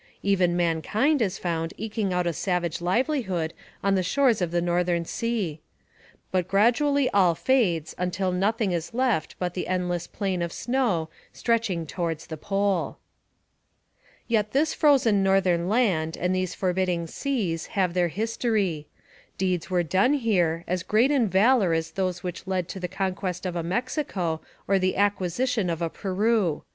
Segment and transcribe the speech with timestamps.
[0.23, 3.53] Even mankind is found eking out a savage livelihood
[3.83, 5.61] on the shores of the northern sea.
[6.31, 11.85] But gradually all fades, until nothing is left but the endless plain of snow, stretching
[11.85, 12.97] towards the Pole.
[14.27, 18.87] Yet this frozen northern land and these forbidding seas have their history.
[19.37, 19.81] Deeds were
[20.17, 23.61] here done as great in valour as those which led to the conquest of a
[23.61, 26.63] Mexico or the acquisition of a Peru.